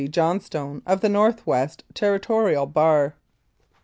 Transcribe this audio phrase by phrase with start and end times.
[0.09, 3.13] Johnstone, of the North West Territorial Bar.